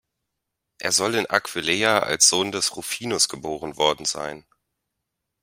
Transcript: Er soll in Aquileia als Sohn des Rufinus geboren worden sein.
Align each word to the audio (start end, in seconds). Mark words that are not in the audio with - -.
Er 0.79 0.91
soll 0.91 1.13
in 1.13 1.27
Aquileia 1.27 1.99
als 1.99 2.27
Sohn 2.27 2.51
des 2.51 2.75
Rufinus 2.75 3.29
geboren 3.29 3.77
worden 3.77 4.05
sein. 4.07 4.47